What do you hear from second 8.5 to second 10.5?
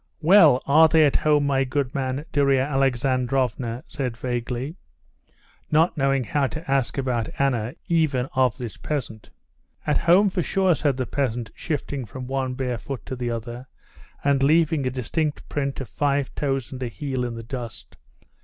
this peasant. "At home for